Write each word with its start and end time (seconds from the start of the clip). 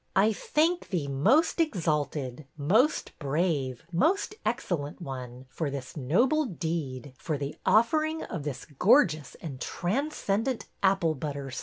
I 0.15 0.33
thank 0.33 0.89
thee, 0.89 1.07
most 1.07 1.59
exalted, 1.59 2.47
most 2.57 3.11
brave, 3.19 3.85
most 3.91 4.33
excellent 4.43 4.99
one, 4.99 5.45
for 5.51 5.69
this 5.69 5.95
noble 5.95 6.45
deed, 6.45 7.13
for 7.19 7.37
the 7.37 7.55
offering 7.67 8.23
of 8.23 8.41
this 8.41 8.65
gorgeous 8.65 9.35
and 9.43 9.61
transcendent 9.61 10.65
Apple 10.81 11.13
butter 11.13 11.51
Stirrer." 11.51 11.59